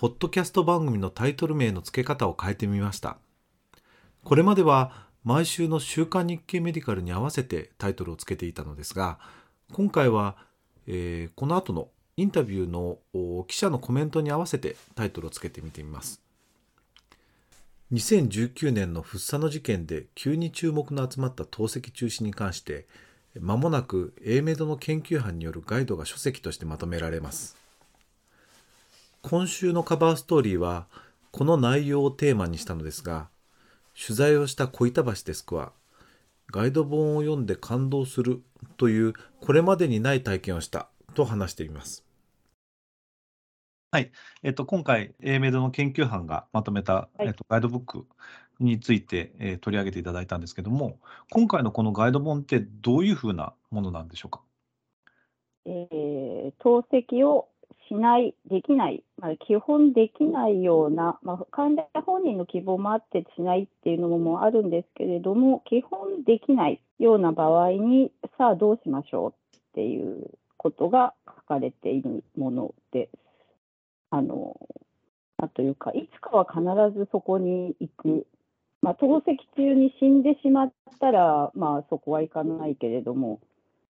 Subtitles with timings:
[0.00, 3.18] ポッドキャスト番組のタイトル名の付け方を変えてみました。
[4.24, 9.18] これまでは毎週の週刊日経メディカルに合わせてタイトルをつけていたのですが
[9.74, 10.38] 今回は、
[10.86, 12.96] えー、この後のインタビューの
[13.44, 16.22] 記者のコメントに合わせてタイトルをつけてみてみます。
[17.92, 22.86] 2019年の福佐の事件で急に注目の集まった透析中止に関して
[23.38, 27.59] 間もなく A メドの研究班によるガイドが書籍としてまとめられます。
[29.22, 30.86] 今週のカバーストーリーは
[31.30, 33.28] この内容をテーマにしたのですが
[33.94, 35.72] 取材をした小板橋デスクは
[36.50, 38.40] ガイド本を読んで感動する
[38.76, 42.04] というこれまでにない体験をしたと話しています。
[43.92, 44.10] はい、
[44.42, 48.06] えっと、今回、A メドの研究班がまとめた、はい、えっと、ガイドブック
[48.58, 50.98] について、えー、取り上げていただいたんですけども、
[51.30, 54.40] 今回のこのガイド本ってどういうふうなものなんでしょうか？
[55.66, 57.49] えー、透析を
[57.90, 73.18] しない、できない、まあ、基本できないような、まあ、患者本人の希望もあってしないっていうのもあるんですけれども、基本できないような場合に、さあどうしましょうっていうことが書かれているものです。
[74.10, 74.56] あの
[75.38, 76.62] あというか、いつかは必
[76.96, 78.26] ずそこに行く。
[78.82, 83.40] まあ、透析中に死んでしまったら、まあ、そこは行かないけれども、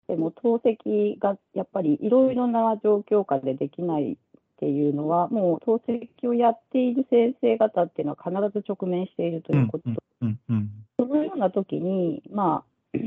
[0.08, 4.16] でも透析がやっぱりいろいろな状況下でできないっ
[4.58, 9.84] ていうのは、もう透析をやっている先生方っていうのは必ず直面しているということ、
[10.22, 12.98] うんうん、そのような時に、まあ、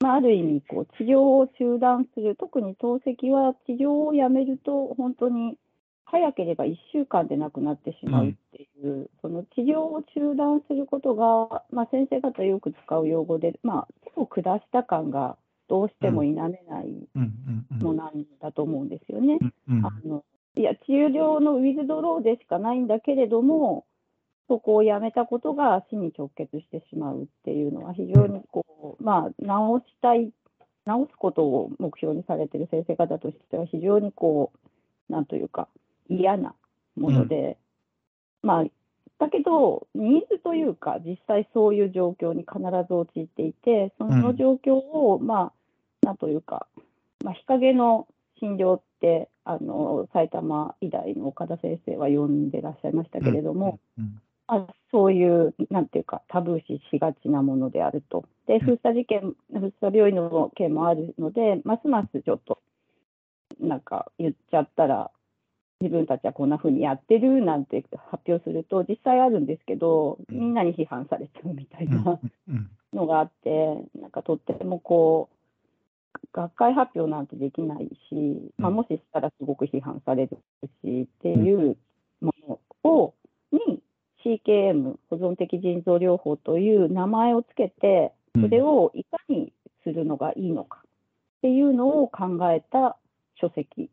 [0.00, 5.56] まあ、ある意味こう、治療を中断する、特に透析は治療をやめると、本当に
[6.04, 15.36] 早ければ1週間で亡くなってしまうっていう、うん、その治療を中断することが、まあ、先生方よく使う用語で、まあ、手を下した感が
[15.68, 17.08] どうしても否めない
[17.80, 19.38] のなんだと思うんですよね。
[19.82, 20.24] あの
[20.56, 23.86] いや治療のウィズドローでしかないんだけれども、
[24.48, 30.32] そこをやめたことが死に直結してしまうっていうのは、非常にこう、まあ、治したい、
[30.86, 34.52] 治すことを目標にされている先生方としては、非常にこ
[35.08, 35.68] う、なんというか、
[36.08, 36.54] 嫌な
[36.96, 37.56] もので、
[38.42, 38.64] うん、まあ、
[39.18, 42.58] だけど、ニーズというか、実際そういう状況に必
[42.88, 45.52] ず陥っていて、その状況を、うん、ま
[46.02, 46.66] あ、なんというか、
[47.22, 48.06] まあ、日陰の
[48.40, 58.26] 診療って、あの埼玉医大の岡田先生は呼んでらっしゃいましたけれども、うんうんあそういう、なんていうか、タブー視しがちなものであると。
[58.46, 62.58] で、封鎖事件、封鎖病院の件もあるので、ますますちょっと、
[63.58, 65.10] なんか言っちゃったら、
[65.80, 72.18] 自分たちはこんな風にやってるなんて発表すると実際あるんですけどみんなに批判されちゃうみたいな
[72.92, 73.50] のがあって
[74.00, 75.34] なんかとってもこう
[76.32, 80.38] 学会発表なんてできないし、まあ、もししたらすごく批判される
[80.82, 81.76] しっていう
[82.20, 83.14] ものを
[83.52, 83.80] に
[84.24, 89.52] CKM 保存的腎臓療法という名前をつけてそれをいかに
[89.84, 90.90] するのがいいのかっ
[91.42, 92.96] ていうのを考えた
[93.40, 93.90] 書籍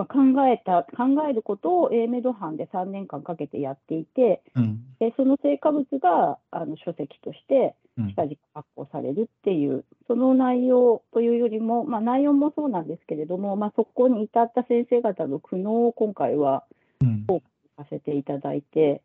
[0.00, 16.64] まあ、考えた考えることを A メド班で3年間かけてやっていて、うん、でその成果物があの書籍として近々発行されるっていう、うん、その内容というよりも、まあ、内容もそうなんですけれども、まあ、そこに至った先生方の苦悩を今回は
[17.28, 17.42] 報告
[17.76, 19.02] させていただいて、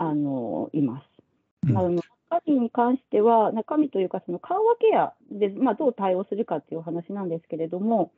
[0.00, 1.68] うん、あのいます。
[1.68, 8.10] うん、あの中身に関しては、中身というか、その緩和ケアで、まあ、どう対応するかっていうお話なんですけれども、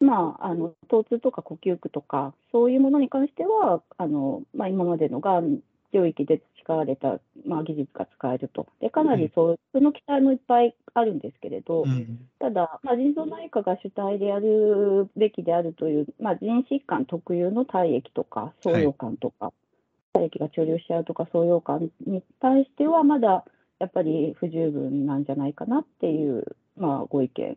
[0.00, 5.60] まあ、あの疼痛とか呼吸区とか、そういうものに関しては、あのまあ、今までのがん
[5.92, 19.52] 領域で培われた、まあ、技術が使えると、でかなりそう、その期待もいっぱいあるんですけれど、うん、ただ、まあ、腎臓内科が主体でやるべきであるという、まあ、腎疾患特有の体液とか、創用感とか、はい、
[20.14, 23.44] 体液が貯留しちゃうとか、創用感に対しては、まだ
[23.80, 26.44] やっぱり不十分なんじゃないかなっていう、
[26.76, 27.56] まあ、ご意見、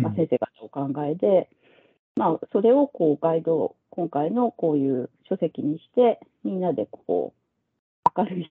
[0.00, 1.48] まあ、先生方お考えで。
[2.16, 8.50] まあ、それをこうガイド、今回のこういう書籍にして、みんなでこう明るい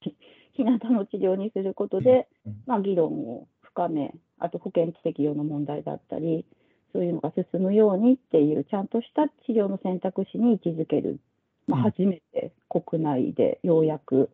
[0.53, 2.27] 日向の治療にすることで、
[2.65, 6.45] まあ、議論を深め、あと保険適用の問題だったり、
[6.94, 11.19] そういうのが進むようにっていう、ちゃんとした治療の選択肢に位置づける。
[11.68, 14.29] まあ、初めて国内でようやく、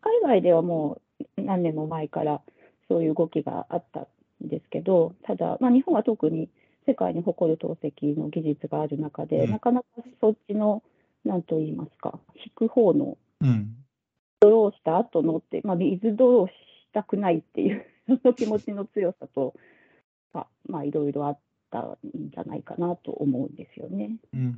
[0.00, 1.00] 海外ではも
[1.36, 2.40] う何年も前から
[2.88, 4.06] そういう動きがあった
[4.42, 6.48] んですけど、ただ、まあ、日本は特に
[6.86, 9.86] 世界に誇る透析の技術がある中で、うんなかなか
[10.20, 10.82] そっちの、
[11.24, 13.76] なんと言いますか、引く方のうん。
[14.40, 16.52] ドローした後のって、まあ、水ドローし
[16.92, 19.54] たくないっていうその気持ちの強さと、
[20.34, 21.38] あまあ、いろいろあっ
[21.70, 21.98] たん
[22.30, 24.16] じゃないかなと思うんですよね。
[24.34, 24.56] うん。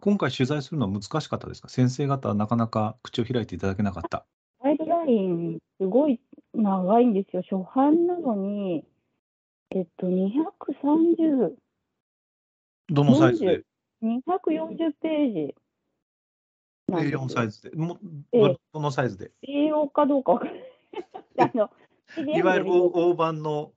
[0.00, 1.68] 今回取材するのは難しかったですか？
[1.68, 4.24] 先生方はなかなか口を開いていただけなかった。
[4.62, 6.20] ガイドライン、すごい
[6.54, 7.42] 長いんですよ。
[7.42, 8.84] 初版なのに、
[9.70, 11.54] えっと、230、
[12.90, 13.62] どのサイズで
[14.02, 15.54] ？240ページ
[16.88, 17.20] なんですよ。
[17.26, 17.76] ?A4 サイズで。
[17.76, 17.98] も
[18.32, 19.30] ええどどのサイズで？
[19.42, 20.62] 栄養かどうかわからない。
[21.38, 21.70] あの、
[22.34, 23.72] いわゆる大大判の、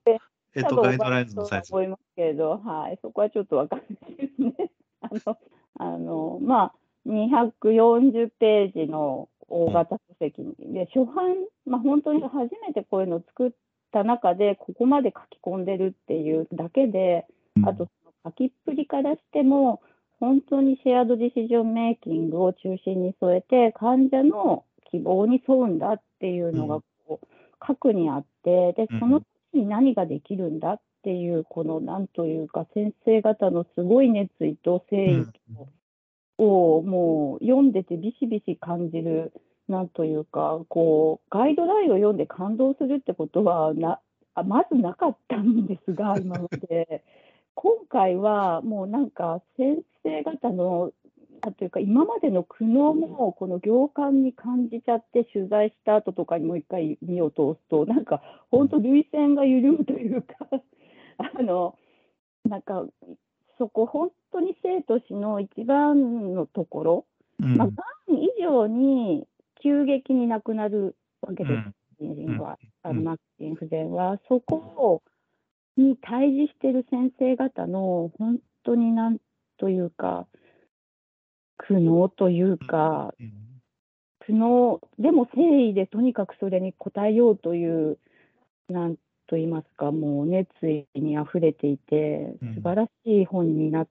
[0.54, 1.74] えっと、ガイドラインのサイズ。
[1.74, 4.70] 思いますけど、はい、そこはちょっとわかんないですね。
[5.02, 5.38] あの、
[5.78, 6.74] あのまあ、
[7.06, 11.36] 240ページの大型書籍で、初版、
[11.66, 13.50] まあ、本当に初めてこういうのを作っ
[13.92, 17.26] た中で、ここまで書き込んでるっていうだけで、
[17.64, 17.88] あと、
[18.24, 19.82] 書きっぷりからしても、
[20.18, 27.26] 本当にシェアードディシジョンメイキングを中心に添えて、患者の希望に沿うんだっていうのがこう、
[27.58, 35.26] 核にあって、でうん、その時に何ができるんだっていう、このなんというか、先生方のすごい熱意と誠意
[36.38, 39.32] を、もう読んでてビシビシ感じる、
[39.72, 44.00] なんというか、こう、ガイドラインを読んで感動するってことはな、
[44.34, 47.02] あまずなかったんですが、 今まで。
[47.54, 50.90] 今回はもうなんか先生方の
[51.42, 60.34] なんというか今までの苦悩もこの行間に感じちゃって取材した後とかにもう一回目を通すとなんか本当涙腺が緩むというか
[61.18, 61.76] あの
[62.44, 62.86] なんか
[63.58, 67.06] そこ本当に生と死の一番のところ、
[67.40, 69.26] うんまあ、がん以上に
[69.62, 71.66] 急激になくなるわけです、
[72.00, 72.14] うん。
[72.14, 73.04] 人参は、あうん。
[73.04, 75.02] の末期心不全は、そこを
[75.76, 79.18] に対峙している先生方の本当になん
[79.58, 80.26] というか、
[81.58, 83.32] 苦悩というか、うん
[84.24, 87.98] 苦悩、でも誠意でとにかくそれに応えようという、
[88.68, 93.88] なんと言いますか、もう熱意にあふれていてうん、素晴らしい本になっ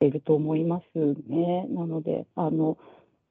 [0.00, 0.98] ていると思います
[1.28, 1.66] ね。
[1.68, 2.78] なので、あの、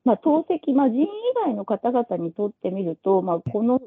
[0.10, 1.08] まあ、透析、まあ、腎以
[1.46, 3.80] 外の方々にとってみると、まあ、この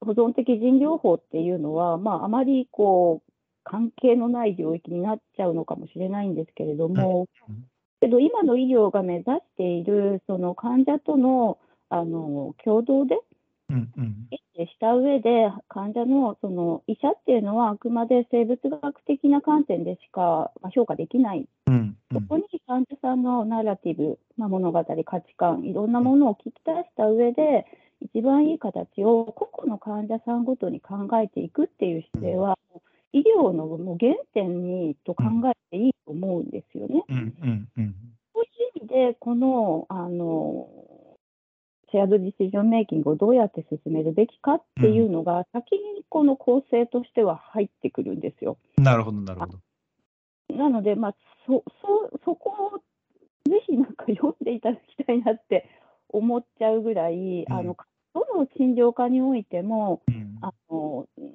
[0.00, 3.32] 保存的腎療法っていうのは、まあ、あまりこう
[3.62, 7.56] 関係のない領域になっちゃうのかもしれないんですけれども、うん
[7.98, 11.58] けど今の医療が目指しているその患者との
[11.88, 13.16] あの共同で
[13.70, 14.28] うんうん。
[14.30, 21.46] 意識した上で患者のその医者っていうのはあくまで生物学的な観点でしかまあ評価できない。
[21.66, 21.96] うん。
[22.12, 27.66] そこに患者さんのナラティブ、まあ、物語、価値観、いろんなものを聞き出した上で、
[28.00, 32.58] 一番いい形を個々の患者さんごとに考えていくっていう姿勢は、
[33.12, 37.04] 医療のもう原点にと考えていいと思うんですよね。
[37.08, 37.94] うんうんうん。
[38.34, 40.65] そういう意味で、このあの
[41.96, 48.58] シェアドディシジョンメイキングをどうやって進めるべきかっていうのが、先にこの構成としては入ってくるんですよ。
[48.76, 49.58] なるほどなるほど。
[50.54, 51.14] なので、まあ、
[51.46, 52.78] そそそこを
[53.50, 55.70] ぜひなんか読んでいただきたいなって
[56.10, 57.76] 思っちゃうぐらい、うんあの
[58.12, 61.32] どの診療科においてもうんあの、うん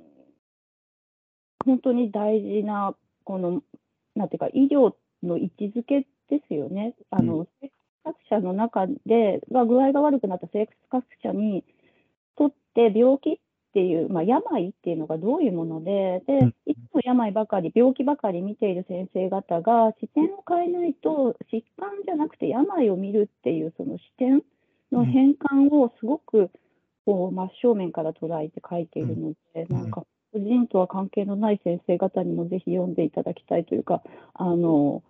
[1.63, 3.62] 本当に大事な、この
[4.15, 6.96] なんていうか、医療の位置づけですよね。
[7.12, 7.70] あの生
[8.03, 11.63] 活者の中で、が具合が悪くなった生活者に
[12.38, 16.55] とって病気っていう、まあ、病っていうのがどういうもので、でうん。
[16.65, 24.43] いつも病ばかり、病気ばかり見ている先生方が視点を変えないと、疾患じゃなくて病を見るっていうその視点
[24.91, 26.50] の変換をすごく
[27.05, 29.77] こう真正面から捉えて書いているので、うん。
[29.77, 30.03] なんか
[30.34, 34.01] 個人とは関係のない先生方にもぜひ読んでいただきたいというか、
[34.34, 35.01] あの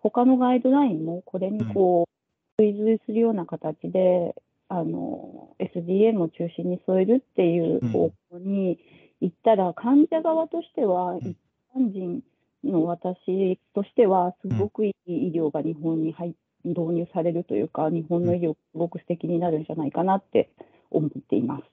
[0.00, 2.17] 他のガイドラインもこれにこう
[2.58, 4.34] 追随するような形で、
[4.68, 8.78] あの SDM を中心に添えるっていう方向に
[9.20, 11.36] 行ったら、患者側としては、ん一
[11.74, 12.22] 般人
[12.64, 16.34] の私としては、すごくいい医療が日本に入
[16.64, 20.50] 導入されるというか、日本の医療、すごく素敵になるんじゃないかなって
[20.90, 21.64] 思っています。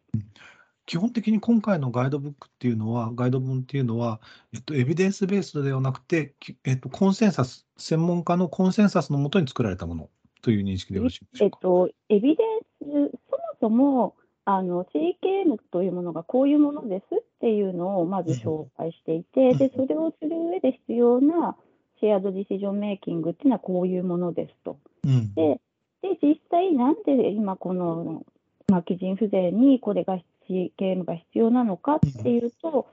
[0.85, 4.21] 基本的に今回のガイドブックっていうのは、ガイド本っていうのは、
[4.53, 10.09] えっと、エビデンスベースではなくて、えっと、コンセンサス、専門家のコンセンサスのもとに作られたもの
[10.45, 11.57] という認識でよろしいでしょうか？
[11.57, 13.17] えっと、エビデンス、
[13.59, 21.55] そもそもあの CKM というものがこういうものですっていうのをまず紹介していて、でそれをする上で必要な
[21.99, 24.77] シェアドディシジョンメイキングっていうのはこういうものですと。
[25.03, 25.59] うんで、
[26.03, 28.23] で、実際なんで今この、
[28.67, 32.87] まあ、基腎不全にこれが CKM が必要なのかっていうと、そ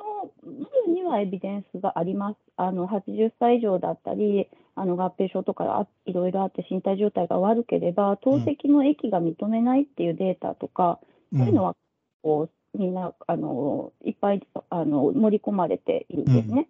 [0.00, 0.52] の部
[0.86, 2.36] 分にはエビデンスがあります。
[2.56, 10.98] あの80歳以上だったり、あの合併症とかいろいろあって身体状態が悪ければ、透析の液が認めないっていうデータとか、
[11.32, 11.76] そういうのは
[12.22, 16.68] こうみんなあのいっぱいあの盛り込まれているんですね。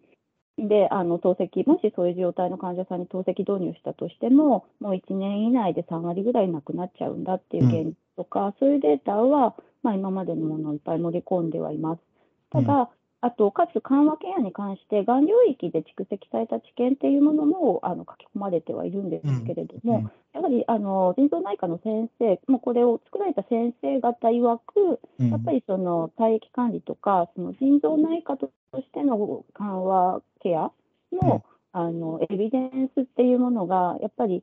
[0.58, 12.02] で、あの透析、もしそういう状態の患者さんに透析導入したとしても、もう1年以内で3割ぐらいなくなっちゃうんだっていう現実とか、そういうデータは、まあ、今までのものをいっぱい盛り込んではいます。
[12.50, 12.90] ただ、
[13.22, 30.72] あと、かつ緩和ケアに関して、がん領域で蓄積された知見っていうものもあの書き込まれてはいるんですけれども、うんうん、やはりあの腎臓内科の先生、もうこれを作られた先生方曰く、やっぱりその体液管理とか、その腎臓内科としての緩和ケア
[31.12, 34.42] の,、あのエビデンスっていうものが、やっぱり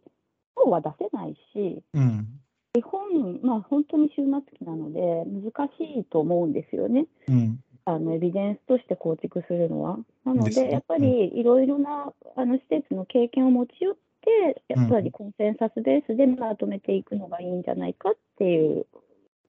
[0.55, 2.27] 今日は出せないし、うん。
[2.74, 7.07] 基本、まあ、本当に終末期なので、難しいと思うんですよね。
[7.27, 9.98] うんあのエビデンスとして構築するのは。
[10.25, 18.86] なので、やっぱりいろいろなあの施設の経験を持ち寄って、やっぱりコンセンサスベースでまとめていくのがいいんじゃないかっていう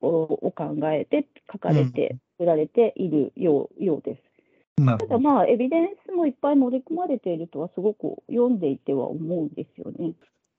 [0.00, 4.22] お考えで書かれて、売られているようようです。
[4.76, 10.12] ただまあ、エビデンスもいっぱい盛り込まれているとはすごく読んでいては思うんですよね。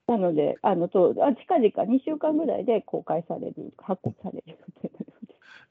[0.06, 4.90] なので、あのとあ近々2週間ぐらいで公開される、発行される予定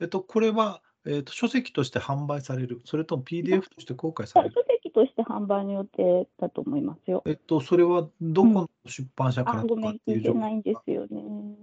[0.02, 7.24] えっと、これはえーと、書籍として販売される、それとも PDF として公開される書籍として販売の予定だと思いますよ。
[7.26, 11.56] えっと、それはどこの出版社からとかっていう情報、うん、ごめん、聞いてないんですよね。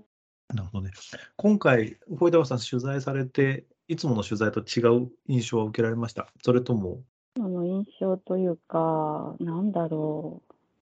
[0.54, 0.92] なるほどね。
[1.36, 6.28] 今回、小枝さん取材されて、いつもの取材と違う印象は受けられました？
[6.42, 7.02] それとも？
[7.36, 10.52] その印象というか、なんだろう。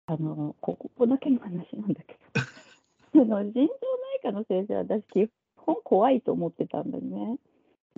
[0.07, 2.17] あの、ここだけの話なんだけ
[3.13, 3.25] ど。
[3.27, 3.77] の腎臓内
[4.23, 7.39] 科の先生は私、基本怖いと思ってたんだよね。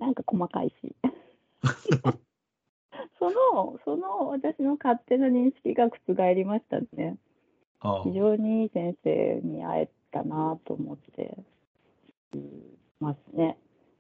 [0.01, 0.97] なんか細かいし。
[3.19, 7.19] その、その私の勝手な認識が覆りましたね。
[8.05, 11.39] 非常にいい先生に会えたなと思って
[12.35, 12.39] い
[12.99, 13.57] ますね。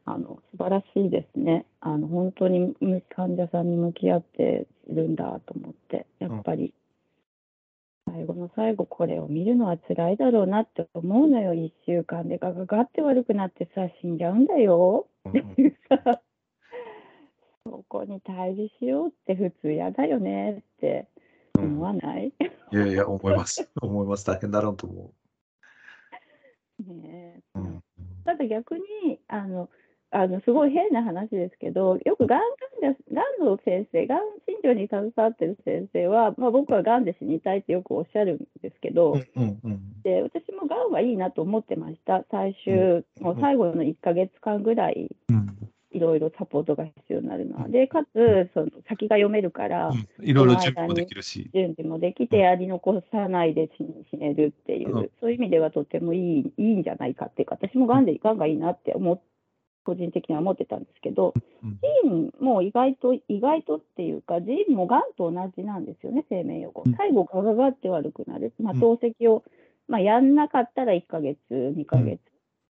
[0.06, 1.66] あの素晴らしいですね。
[1.80, 2.74] あの本当に
[3.14, 6.74] 患者さんに向き合っているんだと思って、やっぱり、
[8.06, 15.06] 最後の最後、これを見るのは辛いだろうなって思うのよ、1週間でガガガって悪くなってさ、死んじゃうんだよ。
[15.28, 16.20] っていうさ、
[17.64, 21.08] そこに対峙しようって普通嫌だよねって
[21.56, 22.32] 思わない、
[22.72, 23.68] いやいや、思います。
[23.80, 24.26] 思います。
[24.26, 25.14] 大変だろうと思う。
[26.94, 27.82] ねうん、
[28.24, 29.68] ただ逆にあの
[30.12, 32.40] あのすごい変な話ですけど、よくがん
[32.80, 45.14] 患者、がんの先生、がん診療に携わってる先生は、まあ、僕はがんで死にたいってよくおっしゃるんですけど、うんうん、で私もがんはいいなと思ってました、最終、もう最後の1か月間ぐらい、
[45.92, 51.50] いろいろサポートが必要になるので、かつその先が読めるから、いろいろ準備もできるし。
[51.54, 59.22] 準備もできて、やり残さないで死ねるっていう、そういう意味ではとてもいいいいんじゃないかっていうか、私もがんで、がんがいいなって思って。
[59.84, 66.84] 個人的には思ってたんですけど、ジーンも意外と、意外とっていうか、ジーンもがんと同じなんですよね、生命予後。
[66.96, 68.52] 最後、ガガガって悪くなる。
[68.60, 69.44] まあ、透析を、
[69.88, 72.20] まあ、やんなかったら1ヶ月、2ヶ月。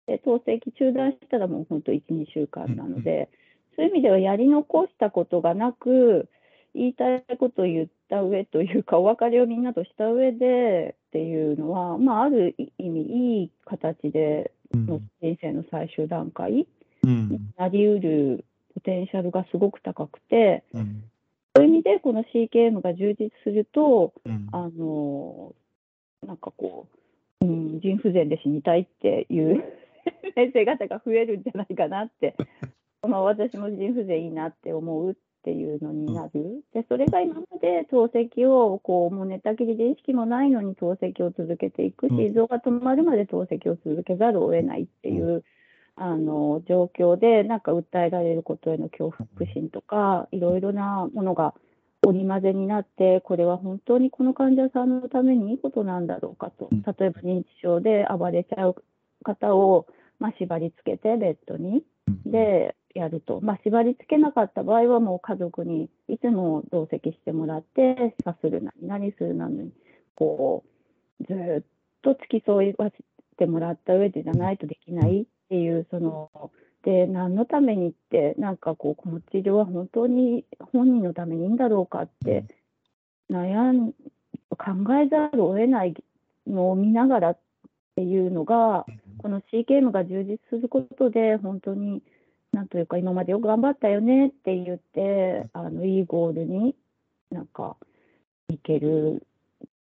[0.07, 3.29] で、透析中断したらもう本当1、2週間なので、
[3.77, 6.29] そういう意味ではやり残したことがなく、
[6.75, 16.67] 言いたいことを言った上というか、お別れをみんなとした上でっていうのは、まあ、ある意味、いい形での人生の最終段階
[17.57, 21.05] なりうるポテンシャルがすごく高くて、うん、
[21.57, 25.55] そういう意味でこの CKM が充実すると、うん、あの
[26.26, 26.87] なんかこ
[27.40, 29.64] う、うん、腎不全で死にたいっていう
[30.35, 32.35] 先生方が増えるんじゃないかなって。
[33.07, 35.14] まあ、私も腎不全いいなって思うっ
[35.45, 45.45] ていうのになる、でそれが今まで透析をこうもう寝たきりで意識もないのに透析を続けていく、心臓が止まるまで透析を続けざるを得ないっていう。
[46.00, 51.55] あの状況でなんか訴えられることへの恐怖心とかいろいろなものが
[52.07, 56.69] 織り交ぜになってこれは本当にこの患者さんのためにいいことなんだろうかと。
[56.71, 58.76] 例えば認知症で暴れちゃう
[59.25, 59.87] 方を、
[60.19, 61.83] まあ、縛り付けてベッドに
[62.25, 69.73] でやると、まあ、縛り付けなかった場合はもう家族にいつも同席してもらってさするなり何するなのに
[70.14, 70.64] こ
[71.21, 71.62] うずっ
[72.02, 73.05] と付き添わせ
[73.37, 76.31] てもらった上でじゃないとできないっていうその
[76.85, 82.45] で何のためにってなんかこうこの治療は本当に本人のためにいいんだろうかって
[83.31, 83.93] 悩ん
[84.59, 85.95] 考えざるを得ない
[86.47, 87.38] のを見ながらっ
[87.95, 88.87] ていうのが、
[89.19, 92.02] この CKM が充実することで、本当に、
[92.52, 96.75] なんというか、今までよく頑張ったよねって言って、あのいいゴールに
[97.31, 97.76] なんか
[98.49, 99.26] いける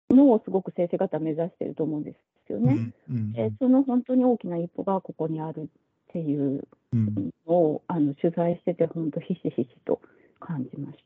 [0.09, 2.17] のをすごく先生方目指してると思うんです
[2.51, 2.93] よね。
[3.09, 5.65] うんうんでその本当に大きな一歩がここにあるっ
[6.11, 10.01] ていううんのをあの取材してて、本当、ひしひしと
[10.39, 10.97] 感じまし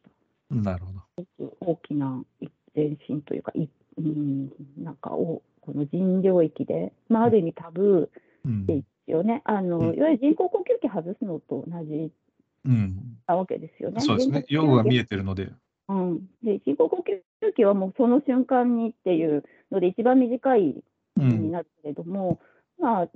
[0.49, 0.55] た。
[0.55, 1.57] なるほど。
[1.59, 2.23] 大きな
[2.75, 8.09] 前進というか、いうん、なんかをこの人領域で、まあ、ある意味タブ
[8.45, 12.11] うんーですよね、あのうんいわゆる人工呼吸器外すのと同じ
[12.65, 13.99] うん、なわけですよね。
[13.99, 14.45] そうですね。
[14.47, 15.51] 用具が見えてるので。
[15.89, 17.03] うん、で人工呼
[17.41, 20.83] 吸器はもうその瞬間にっていうので、一番短いうん、
[21.15, 22.39] になるけれども、
[22.79, 23.07] まあ、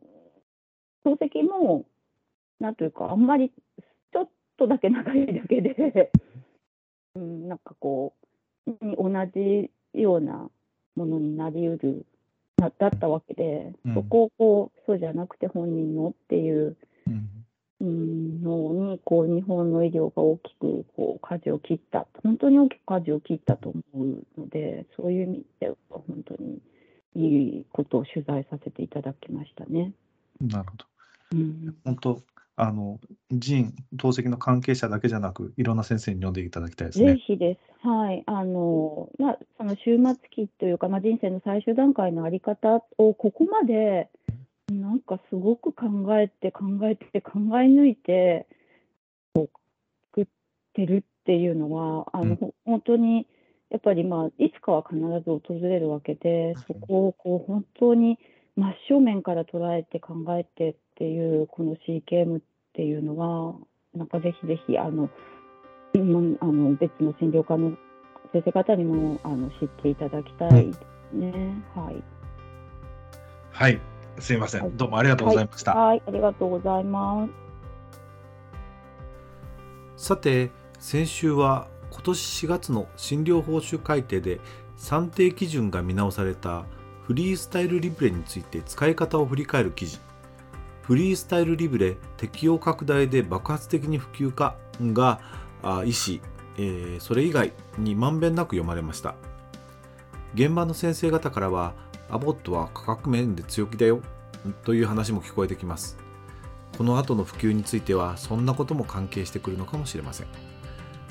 [1.03, 1.85] 透析も、
[2.59, 3.51] なんというか、あんまり
[4.11, 6.11] ちょっとだけ長いだけで、
[7.15, 8.13] うん、なんかこ
[8.65, 10.49] う、に同じような
[10.95, 12.05] ものになりうる
[12.57, 13.93] なだったわけで、うん。
[13.93, 16.75] そこをこう、そうじゃなくて本人のっていう
[17.07, 17.45] うん、
[17.79, 26.59] うんのに、こう、日本の医療が大きくこう舵を切った、本当に大きく舵を切ったと思うので、そういう意味では本当に
[27.15, 27.25] い
[27.59, 29.93] いことを取材させていただきましたね。
[30.41, 30.85] なるほど。
[31.33, 32.21] うん、本当、
[32.55, 32.99] あの、
[33.31, 37.17] 人、透析の関係者だけじゃなく、いろんな先生に読んでいただきたいですぜね。
[37.17, 37.87] ひです。
[37.87, 38.23] はい。
[38.25, 44.09] あの、まあ、その終末期というか、まあ、人生の最終段階のあり方をここまで、
[44.71, 45.85] なんかすごく考
[46.19, 48.47] えて考えて考え抜いて、
[49.33, 49.59] こう、
[50.15, 50.27] 作っ
[50.73, 53.27] てるっていうのは、あの、うんほ本当に、
[53.69, 58.17] やっぱりまあ、いつかは必ず訪れるわけで、そこをこう、本当に
[58.55, 62.41] 真正面から捉えて考えてっていう、この CKM っ
[62.73, 63.55] ていうのは、
[63.93, 65.09] なんかぜひぜひ、あの、
[65.93, 67.77] 今あの別の診療科の
[68.31, 70.79] 先生方にもあの知っていただきたいです
[71.13, 71.31] ね。
[71.75, 72.03] はい。
[73.51, 73.81] はい。
[74.19, 74.77] すいませはいん。
[74.77, 75.73] どうもありがとうございました。
[75.73, 77.27] はい、ありがとうございま
[79.95, 80.05] す。
[80.07, 84.39] さて先週は今年4月の診療報酬改定で
[84.75, 86.65] 算定基準が見直された
[87.03, 89.99] フリースタイルリブレについて使い方を振り返る記事
[90.87, 95.19] フリースタイルリブレ適用拡大で爆発的に普及かが
[95.85, 96.21] 医師、
[96.57, 99.15] えーそれ以外にまんべんなく読まれました。
[100.33, 101.73] 現場の先生方からは
[102.09, 104.01] アボットは価格面で強気だよ
[104.63, 105.97] という話も聞こえてきます。
[106.77, 110.27] この後の普及についてはそんなことも関係してくるのかもしれません。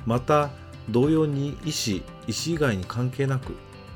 [0.06, 0.50] また
[0.90, 3.54] 同様に医師医師以外に関係なく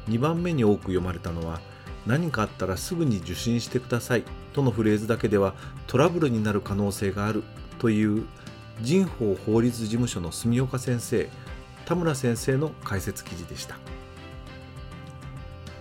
[0.09, 1.61] 2番目に多く読まれたのは
[2.07, 5.55] 何かあったらすぐに受診してくださいとのフレーズだけでは
[5.87, 7.42] トラブルになる可能性がある
[7.79, 8.24] という
[8.81, 11.29] 人法法律事務所の住岡先生
[11.85, 13.76] 田村先生の解説記事でした。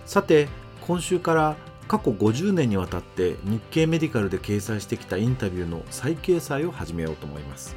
[0.06, 0.48] さて
[0.80, 7.76] 今週から過去50年にわたって日経メディカルで掲載してきたインタビューの再掲載を始めようと思います。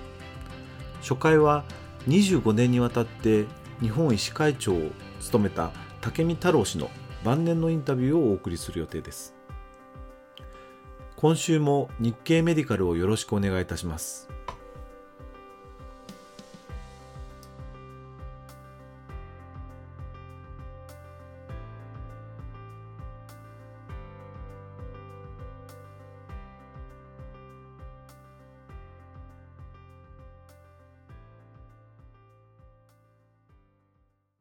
[1.02, 1.64] 初回は
[2.08, 3.46] 25年にわたって
[3.82, 6.90] 日本医師会長を務めた武見太郎氏の
[7.24, 9.34] 晩年のインタビューをお送りする予定です。
[11.16, 14.30] 今週も日経メディカルをよろしくお願いいたします。